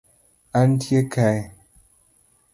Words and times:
Antie 0.61 1.03
kae 1.13 1.37